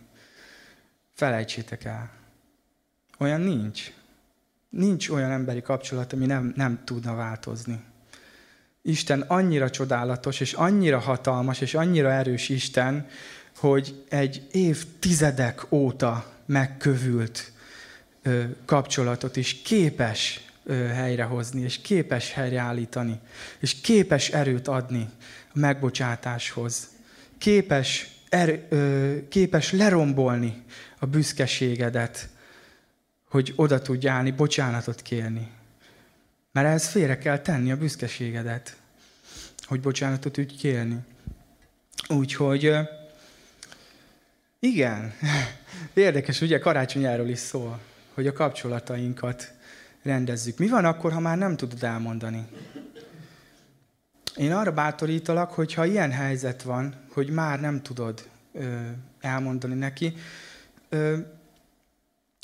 [1.14, 2.12] felejtsétek el.
[3.18, 3.94] Olyan nincs.
[4.70, 7.84] Nincs olyan emberi kapcsolat, ami nem, nem tudna változni.
[8.82, 13.08] Isten annyira csodálatos, és annyira hatalmas, és annyira erős Isten,
[13.56, 17.52] hogy egy évtizedek óta megkövült
[18.66, 23.20] kapcsolatot is képes helyrehozni, és képes helyreállítani,
[23.60, 25.10] és képes erőt adni
[25.54, 26.90] a megbocsátáshoz.
[27.38, 28.68] Képes, er,
[29.30, 30.64] képes lerombolni
[31.00, 32.30] a büszkeségedet,
[33.30, 35.52] hogy oda tudj állni, bocsánatot kérni.
[36.52, 38.78] Mert ehhez félre kell tenni a büszkeségedet,
[39.64, 40.98] hogy bocsánatot tudj kérni.
[42.08, 42.72] Úgyhogy
[44.64, 45.14] igen,
[45.94, 47.80] Érdekes, ugye karácsonyáról is szól,
[48.14, 49.54] hogy a kapcsolatainkat
[50.04, 50.58] rendezzük.
[50.58, 52.48] Mi van akkor, ha már nem tudod elmondani?
[54.36, 58.80] Én arra bátorítalak, hogy ha ilyen helyzet van, hogy már nem tudod ö,
[59.22, 60.14] elmondani neki,
[60.90, 61.18] ö,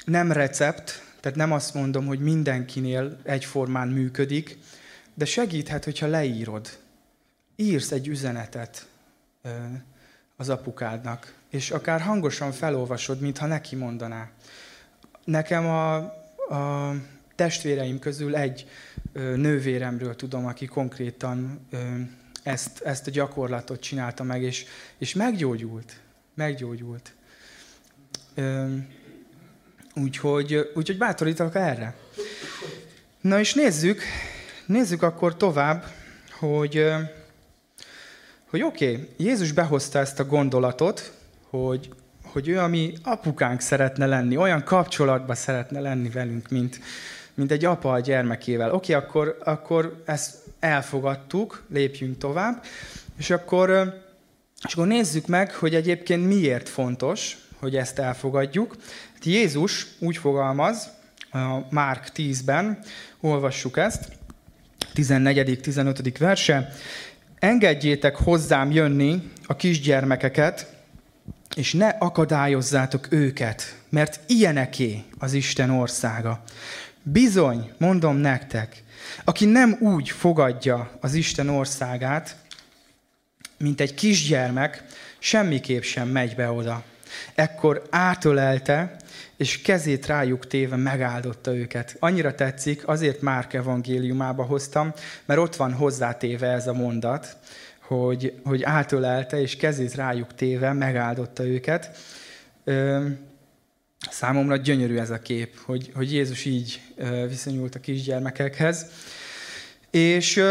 [0.06, 4.58] nem recept, tehát nem azt mondom, hogy mindenkinél egyformán működik,
[5.14, 6.70] de segíthet, hogyha leírod.
[7.56, 8.88] Írsz egy üzenetet
[9.42, 9.50] ö,
[10.40, 14.30] az apukádnak, és akár hangosan felolvasod, mintha neki mondaná.
[15.24, 15.96] Nekem a,
[16.56, 16.94] a
[17.36, 18.68] testvéreim közül egy
[19.14, 21.78] ö, nővéremről tudom, aki konkrétan ö,
[22.44, 24.66] ezt, ezt a gyakorlatot csinálta meg, és,
[24.98, 26.00] és meggyógyult.
[26.34, 27.14] Meggyógyult.
[28.34, 28.76] Ö,
[29.96, 31.96] úgyhogy, úgyhogy bátorítok erre.
[33.22, 34.02] Na és nézzük,
[34.66, 35.86] nézzük akkor tovább,
[36.40, 36.86] hogy,
[38.50, 41.14] hogy oké, okay, Jézus behozta ezt a gondolatot,
[41.50, 41.90] hogy,
[42.24, 46.80] hogy ő, ami apukánk szeretne lenni, olyan kapcsolatban szeretne lenni velünk, mint,
[47.34, 48.74] mint egy apa a gyermekével.
[48.74, 52.64] Oké, okay, akkor, akkor ezt elfogadtuk, lépjünk tovább,
[53.18, 53.70] és akkor,
[54.68, 58.76] és akkor nézzük meg, hogy egyébként miért fontos, hogy ezt elfogadjuk.
[59.14, 60.90] Hát Jézus úgy fogalmaz,
[61.32, 62.80] a Márk 10-ben,
[63.20, 64.18] olvassuk ezt,
[64.96, 66.16] 14.-15.
[66.20, 66.72] verse,
[67.40, 70.78] engedjétek hozzám jönni a kisgyermekeket,
[71.56, 76.44] és ne akadályozzátok őket, mert ilyeneké az Isten országa.
[77.04, 78.84] Bizony, mondom nektek,
[79.24, 82.36] aki nem úgy fogadja az Isten országát,
[83.58, 84.84] mint egy kisgyermek,
[85.20, 86.84] semmiképp sem megy be oda.
[87.36, 88.96] Ekkor átölelte,
[89.38, 91.96] és kezét rájuk téve megáldotta őket.
[92.00, 94.94] Annyira tetszik, azért Márk evangéliumába hoztam,
[95.26, 97.38] mert ott van hozzátéve ez a mondat,
[97.82, 101.98] hogy, hogy átölelte, és kezét rájuk téve megáldotta őket.
[104.10, 106.82] Számomra gyönyörű ez a kép, hogy, hogy Jézus így
[107.28, 108.86] viszonyult a kisgyermekekhez.
[109.92, 110.44] És,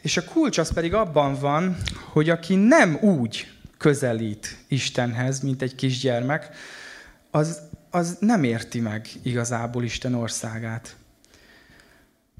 [0.00, 1.76] és a kulcs az pedig abban van,
[2.12, 3.51] hogy aki nem úgy
[3.82, 6.50] közelít Istenhez, mint egy kisgyermek,
[7.30, 10.96] az, az nem érti meg igazából Isten országát.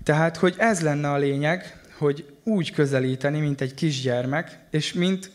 [0.02, 5.30] Tehát, hogy ez lenne a lényeg, hogy úgy közelíteni, mint egy kisgyermek, és mint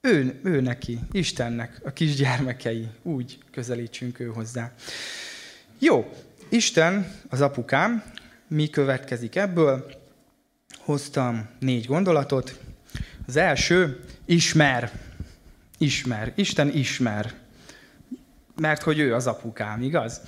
[0.00, 4.72] ő, ő neki, Istennek, a kisgyermekei, úgy közelítsünk ő hozzá.
[5.78, 6.12] Jó,
[6.48, 8.02] Isten az apukám,
[8.48, 9.92] mi következik ebből?
[10.78, 12.60] Hoztam négy gondolatot.
[13.26, 15.04] Az első, ismer.
[15.78, 16.32] Ismer.
[16.34, 17.32] Isten ismer.
[18.60, 20.20] Mert hogy ő az apukám, igaz?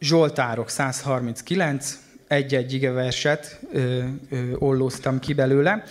[0.00, 1.98] Zsoltárok 139,
[2.28, 5.84] egy-egy igeverset ö, ö, ollóztam ki belőle.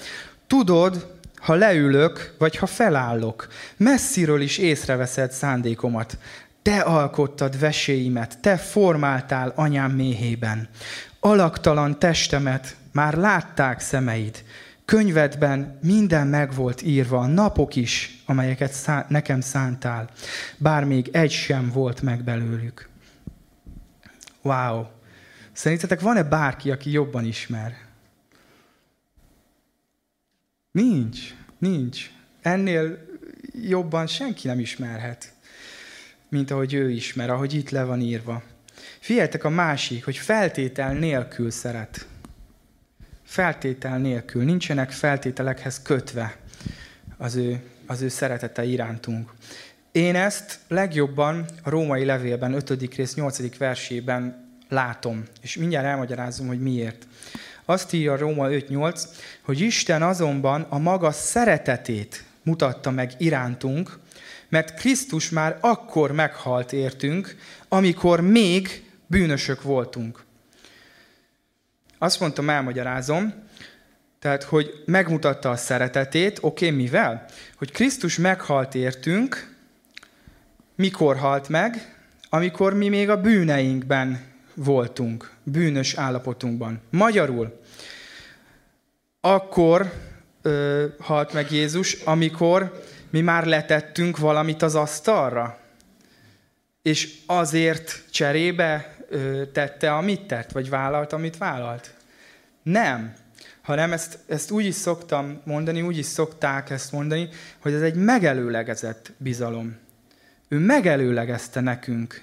[0.48, 6.18] Tudod, ha leülök, vagy ha felállok, messziről is észreveszed szándékomat.
[6.62, 10.70] Te alkottad veséimet, te formáltál anyám méhében.
[11.20, 14.44] Alaktalan testemet már látták szemeid.
[14.88, 20.10] Könyvedben minden meg volt írva, napok is, amelyeket nekem szántál,
[20.58, 22.90] bár még egy sem volt meg belőlük.
[24.42, 24.86] Wow!
[25.52, 27.78] Szerintetek van-e bárki, aki jobban ismer?
[30.72, 31.20] Nincs,
[31.58, 32.12] nincs.
[32.42, 33.06] Ennél
[33.52, 35.34] jobban senki nem ismerhet,
[36.30, 38.44] mint ahogy ő ismer, ahogy itt le van írva.
[39.00, 42.08] Figyeljetek a másik, hogy feltétel nélkül szeret.
[43.28, 44.44] Feltétel nélkül.
[44.44, 46.38] Nincsenek feltételekhez kötve
[47.18, 49.34] az ő, az ő szeretete irántunk.
[49.92, 52.96] Én ezt legjobban a római levélben, 5.
[52.96, 53.58] rész 8.
[53.58, 55.24] versében látom.
[55.42, 57.08] És mindjárt elmagyarázom, hogy miért.
[57.66, 59.04] Azt írja Róma 5.8,
[59.42, 64.00] hogy Isten azonban a maga szeretetét mutatta meg irántunk,
[64.50, 67.36] mert Krisztus már akkor meghalt értünk,
[67.68, 70.26] amikor még bűnösök voltunk.
[71.98, 73.34] Azt mondtam, elmagyarázom,
[74.20, 77.26] tehát, hogy megmutatta a szeretetét, oké, okay, mivel?
[77.56, 79.56] Hogy Krisztus meghalt értünk,
[80.76, 81.96] mikor halt meg?
[82.30, 84.22] Amikor mi még a bűneinkben
[84.54, 86.82] voltunk, bűnös állapotunkban.
[86.90, 87.60] Magyarul,
[89.22, 89.94] akkor
[90.42, 95.60] ö, halt meg Jézus, amikor mi már letettünk valamit az asztalra,
[96.82, 98.97] és azért cserébe
[99.52, 101.94] tette, amit tett, vagy vállalt, amit vállalt.
[102.64, 103.14] Nem.
[103.62, 107.30] Hanem ezt, ezt úgy is szoktam mondani, úgy is szokták ezt mondani,
[107.60, 109.78] hogy ez egy megelőlegezett bizalom.
[110.48, 112.22] Ő megelőlegezte nekünk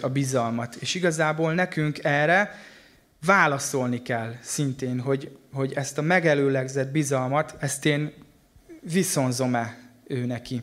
[0.00, 0.74] a bizalmat.
[0.74, 2.54] És igazából nekünk erre
[3.26, 8.12] válaszolni kell szintén, hogy, hogy ezt a megelőlegzett bizalmat, ezt én
[8.80, 10.62] viszonzom-e ő neki.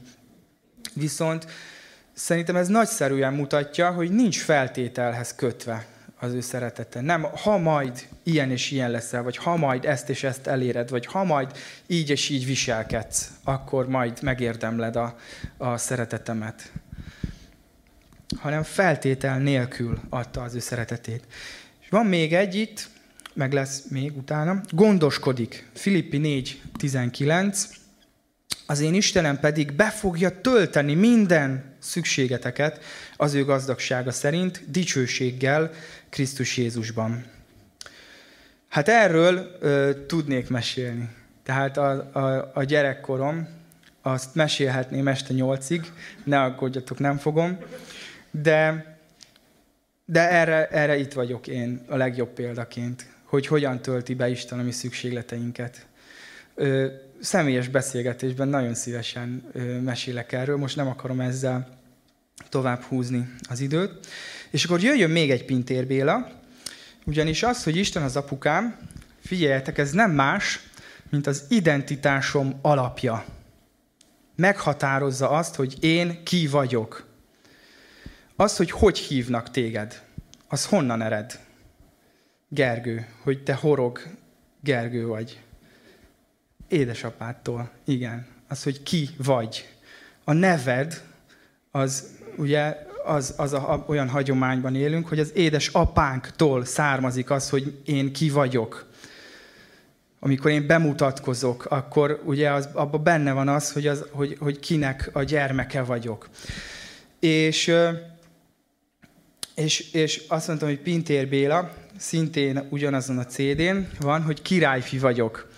[0.94, 1.46] Viszont
[2.20, 5.86] szerintem ez nagyszerűen mutatja, hogy nincs feltételhez kötve
[6.20, 7.02] az ő szeretete.
[7.02, 11.06] Nem, ha majd ilyen és ilyen leszel, vagy ha majd ezt és ezt eléred, vagy
[11.06, 11.52] ha majd
[11.88, 15.16] így és így viselkedsz, akkor majd megérdemled a,
[15.58, 16.72] a szeretetemet
[18.38, 21.24] hanem feltétel nélkül adta az ő szeretetét.
[21.82, 22.90] És van még egy itt,
[23.34, 25.70] meg lesz még utána, gondoskodik.
[25.74, 26.20] Filippi
[26.78, 27.64] 4.19.
[28.66, 32.84] az én Istenem pedig be fogja tölteni minden szükségeteket
[33.18, 35.72] az ő gazdagsága szerint, dicsőséggel
[36.10, 37.26] Krisztus Jézusban.
[38.68, 41.10] Hát erről ö, tudnék mesélni.
[41.44, 43.48] Tehát a, a, a gyerekkorom,
[44.02, 45.92] azt mesélhetném este nyolcig,
[46.24, 47.58] ne aggódjatok, nem fogom,
[48.32, 48.86] de,
[50.06, 54.64] de erre, erre itt vagyok én a legjobb példaként, hogy hogyan tölti be Isten a
[54.64, 55.86] mi szükségleteinket.
[56.56, 56.88] Ö,
[57.20, 59.52] személyes beszélgetésben nagyon szívesen
[59.84, 61.80] mesélek erről, most nem akarom ezzel
[62.50, 64.08] tovább húzni az időt.
[64.50, 66.32] És akkor jöjjön még egy Pintér Béla,
[67.06, 68.78] ugyanis az, hogy Isten az apukám,
[69.20, 70.60] figyeljetek, ez nem más,
[71.10, 73.26] mint az identitásom alapja.
[74.36, 77.08] Meghatározza azt, hogy én ki vagyok.
[78.36, 80.04] Az, hogy hogy hívnak téged,
[80.48, 81.40] az honnan ered?
[82.48, 84.02] Gergő, hogy te horog
[84.62, 85.40] Gergő vagy.
[86.70, 88.28] Édesapádtól, igen.
[88.48, 89.70] Az, hogy ki vagy.
[90.24, 91.04] A neved,
[91.72, 97.82] az ugye az, az a, olyan hagyományban élünk, hogy az édes apánktól származik az, hogy
[97.86, 98.88] én ki vagyok.
[100.20, 105.10] Amikor én bemutatkozok, akkor ugye az, abban benne van az, hogy, az hogy, hogy kinek
[105.14, 106.30] a gyermeke vagyok.
[107.20, 107.72] És,
[109.56, 115.50] és, és azt mondtam, hogy Pintér Béla, szintén ugyanazon a CD-n van, hogy királyfi vagyok.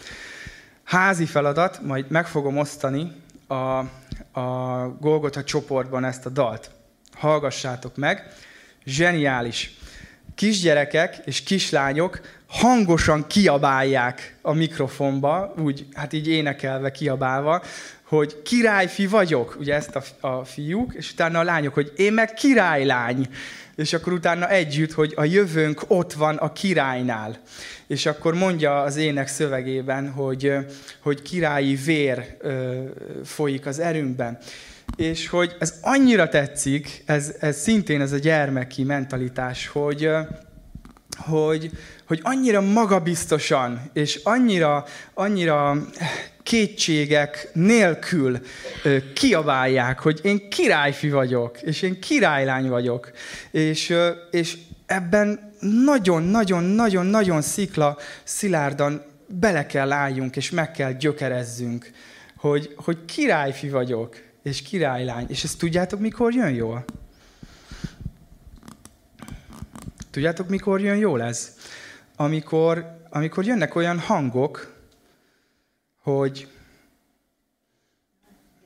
[0.92, 3.12] Házi feladat, majd meg fogom osztani
[3.48, 3.54] a,
[4.40, 6.72] a Golgotha csoportban ezt a dalt
[7.14, 8.34] hallgassátok meg.
[8.86, 9.78] Zseniális.
[10.36, 17.64] Kisgyerekek és kislányok hangosan kiabálják a mikrofonba, úgy, hát így énekelve, kiabálva,
[18.04, 22.34] hogy királyfi vagyok, ugye ezt a, a fiúk, és utána a lányok, hogy én meg
[22.34, 23.30] királylány.
[23.82, 27.38] És akkor utána együtt, hogy a jövőnk ott van a királynál.
[27.88, 30.54] És akkor mondja az ének szövegében, hogy,
[31.00, 32.38] hogy királyi vér
[33.24, 34.38] folyik az erőnkben
[34.96, 40.10] és hogy ez annyira tetszik, ez, ez szintén ez a gyermeki mentalitás, hogy,
[41.18, 41.72] hogy,
[42.08, 45.86] hogy annyira magabiztosan, és annyira, annyira
[46.44, 48.40] kétségek nélkül
[49.14, 53.12] kiabálják, hogy én királyfi vagyok, és én királylány vagyok.
[53.52, 53.96] És,
[54.32, 61.92] és ebben nagyon-nagyon-nagyon-nagyon szikla, szilárdan bele kell álljunk, és meg kell gyökerezzünk,
[62.36, 65.26] hogy, hogy királyfi vagyok, és királylány.
[65.30, 66.86] És ezt tudjátok, mikor jön jól?
[70.12, 71.56] Tudjátok, mikor jön jól ez?
[72.16, 74.81] Amikor, amikor jönnek olyan hangok,
[76.02, 76.48] hogy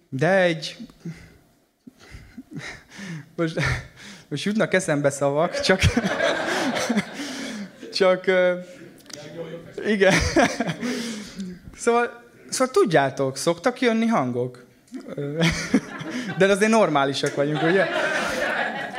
[0.10, 0.78] de egy...
[3.36, 3.60] Most,
[4.28, 5.82] most jutnak eszembe szavak, csak...
[7.94, 8.26] csak...
[9.86, 10.14] Igen.
[11.78, 14.66] Szóval, szóval tudjátok, szoktak jönni hangok?
[16.38, 17.86] De azért normálisak vagyunk, ugye?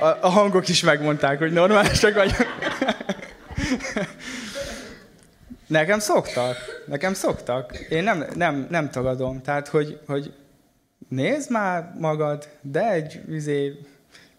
[0.01, 2.47] A, a hangok is megmondták, hogy normálisak vagyunk.
[5.67, 6.57] Nekem szoktak.
[6.87, 7.77] Nekem szoktak.
[7.79, 9.43] Én nem, nem, nem tagadom.
[9.43, 10.33] Tehát, hogy, hogy
[11.09, 13.79] nézd már magad, de egy üzé,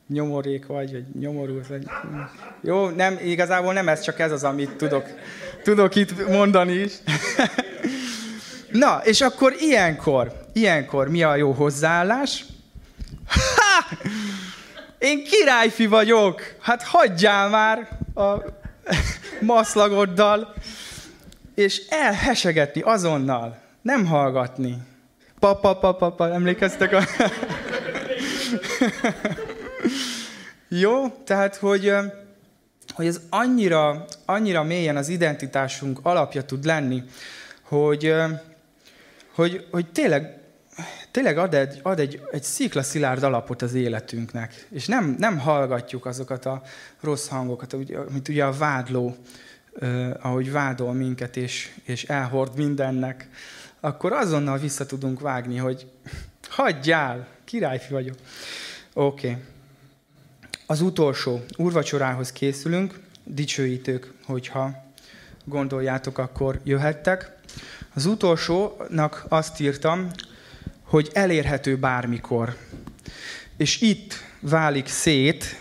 [0.07, 1.84] nyomorék vagy, vagy nyomorult vagy.
[2.61, 5.05] Jó, nem, igazából nem ez, csak ez az, amit tudok,
[5.63, 6.93] tudok itt mondani is.
[8.71, 12.45] Na, és akkor ilyenkor, ilyenkor mi a jó hozzáállás?
[13.28, 13.97] Ha!
[14.97, 16.41] Én királyfi vagyok!
[16.59, 18.43] Hát hagyjál már a
[19.41, 20.53] maszlagoddal,
[21.57, 24.77] és elhesegetni azonnal, nem hallgatni.
[25.39, 27.03] Papa, papa, papa, emlékeztek a...
[30.67, 31.93] Jó, tehát, hogy,
[32.93, 37.03] hogy ez annyira, annyira mélyen az identitásunk alapja tud lenni,
[37.61, 38.13] hogy,
[39.33, 40.39] hogy, hogy tényleg,
[41.11, 46.45] tényleg ad, egy, ad egy, egy sziklaszilárd alapot az életünknek, és nem, nem hallgatjuk azokat
[46.45, 46.61] a
[47.01, 47.75] rossz hangokat,
[48.09, 49.15] mint ugye a vádló,
[50.21, 53.30] ahogy vádol minket, és, és elhord mindennek,
[53.80, 55.88] akkor azonnal vissza tudunk vágni, hogy
[56.49, 58.15] hagyjál, királyfi vagyok.
[58.93, 59.30] Oké.
[59.30, 59.41] Okay.
[60.65, 64.86] Az utolsó úrvacsorához készülünk, dicsőítők, hogyha
[65.43, 67.36] gondoljátok, akkor jöhettek.
[67.93, 70.11] Az utolsónak azt írtam,
[70.84, 72.55] hogy elérhető bármikor.
[73.57, 75.59] És itt válik szét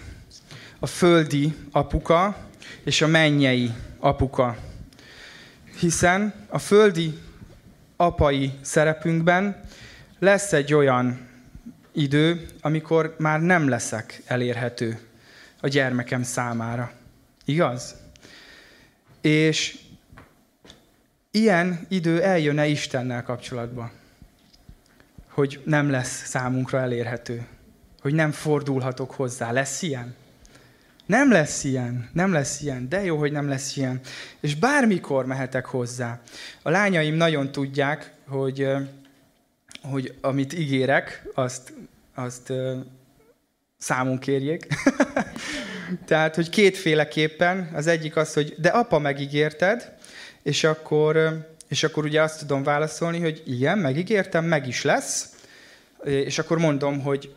[0.79, 2.47] a földi apuka
[2.85, 3.71] és a mennyei
[4.07, 4.57] apuka.
[5.79, 7.19] Hiszen a földi
[7.97, 9.65] apai szerepünkben
[10.19, 11.29] lesz egy olyan
[11.93, 14.99] idő, amikor már nem leszek elérhető
[15.61, 16.93] a gyermekem számára.
[17.45, 17.95] Igaz?
[19.21, 19.79] És
[21.31, 23.91] ilyen idő eljön-e Istennel kapcsolatban?
[25.37, 27.47] hogy nem lesz számunkra elérhető,
[28.01, 29.53] hogy nem fordulhatok hozzá.
[29.53, 30.15] Lesz ilyen?
[31.07, 34.01] Nem lesz ilyen, nem lesz ilyen, de jó, hogy nem lesz ilyen.
[34.41, 36.21] És bármikor mehetek hozzá.
[36.63, 38.69] A lányaim nagyon tudják, hogy,
[39.83, 41.73] hogy amit ígérek, azt,
[42.15, 42.53] azt
[43.79, 44.67] számunk kérjék.
[46.07, 49.95] Tehát, hogy kétféleképpen, az egyik az, hogy de apa megígérted,
[50.43, 55.29] és akkor, és akkor ugye azt tudom válaszolni, hogy igen, megígértem, meg is lesz,
[56.05, 57.35] és akkor mondom, hogy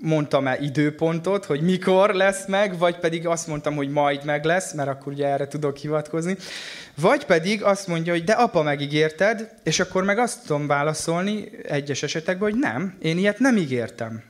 [0.00, 4.88] mondtam-e időpontot, hogy mikor lesz meg, vagy pedig azt mondtam, hogy majd meg lesz, mert
[4.88, 6.36] akkor ugye erre tudok hivatkozni.
[6.94, 12.02] Vagy pedig azt mondja, hogy de apa megígérted, és akkor meg azt tudom válaszolni egyes
[12.02, 14.22] esetekben, hogy nem, én ilyet nem ígértem.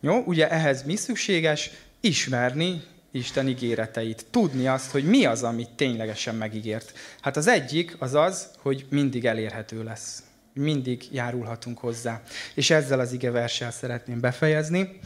[0.00, 1.70] Jó, ugye ehhez mi szükséges?
[2.00, 2.82] Ismerni
[3.14, 4.24] Isten ígéreteit.
[4.30, 6.92] Tudni azt, hogy mi az, amit ténylegesen megígért.
[7.20, 10.22] Hát az egyik az az, hogy mindig elérhető lesz.
[10.54, 12.22] Mindig járulhatunk hozzá.
[12.54, 14.98] És ezzel az ige verssel szeretném befejezni,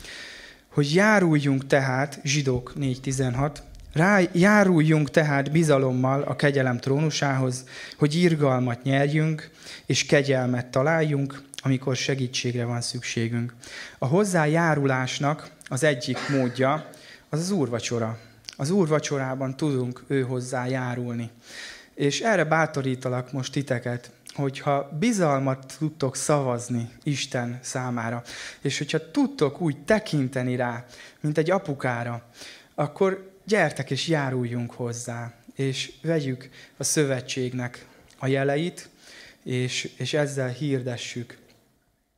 [0.68, 3.57] hogy járuljunk tehát, zsidók 4.16,
[3.92, 7.64] rá, járuljunk tehát bizalommal a kegyelem trónusához,
[7.96, 9.51] hogy irgalmat nyerjünk,
[9.86, 13.55] és kegyelmet találjunk, amikor segítségre van szükségünk.
[13.99, 16.90] A hozzájárulásnak az egyik módja
[17.28, 18.18] az az úrvacsora.
[18.57, 21.30] Az úrvacsorában tudunk ő hozzá járulni.
[21.94, 24.11] És erre bátorítalak most titeket,
[24.43, 28.22] hogyha bizalmat tudtok szavazni Isten számára,
[28.61, 30.84] és hogyha tudtok úgy tekinteni rá,
[31.20, 32.28] mint egy apukára,
[32.74, 37.86] akkor gyertek és járuljunk hozzá, és vegyük a szövetségnek
[38.18, 38.89] a jeleit,
[39.43, 41.39] és, és ezzel hirdessük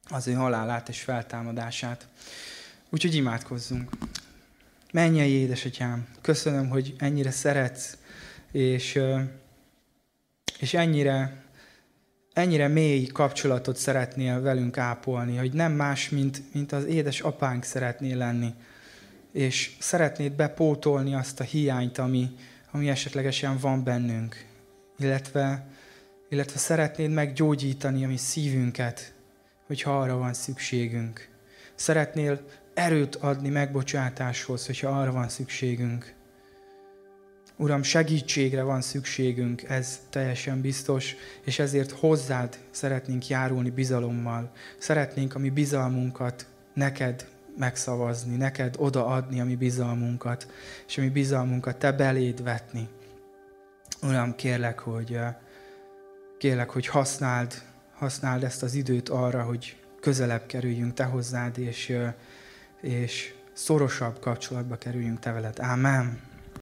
[0.09, 2.07] az ő halálát és feltámadását.
[2.91, 3.91] Úgyhogy imádkozzunk.
[4.93, 7.97] Mennyei édesatyám, köszönöm, hogy ennyire szeretsz,
[8.53, 9.01] és,
[10.59, 11.45] és ennyire,
[12.33, 18.17] ennyire mély kapcsolatot szeretnél velünk ápolni, hogy nem más, mint, mint az édes apánk szeretnél
[18.17, 18.55] lenni,
[19.33, 22.31] és szeretnéd bepótolni azt a hiányt, ami,
[22.71, 24.47] ami esetlegesen van bennünk,
[24.99, 25.67] illetve,
[26.29, 29.15] illetve szeretnéd meggyógyítani a mi szívünket,
[29.67, 31.29] hogyha arra van szükségünk.
[31.75, 32.41] Szeretnél
[32.75, 36.15] erőt adni megbocsátáshoz, hogyha arra van szükségünk.
[37.61, 44.51] Uram, segítségre van szükségünk, ez teljesen biztos, és ezért hozzád szeretnénk járulni bizalommal.
[44.79, 50.47] Szeretnénk a mi bizalmunkat neked megszavazni, neked odaadni a mi bizalmunkat,
[50.87, 52.89] és a mi bizalmunkat te beléd vetni.
[54.03, 55.19] Uram, kérlek, hogy,
[56.39, 57.63] kérlek, hogy használd,
[57.95, 61.97] használd ezt az időt arra, hogy közelebb kerüljünk te hozzád, és
[62.81, 65.57] és szorosabb kapcsolatba kerüljünk te veled.
[65.59, 66.30] Ámen.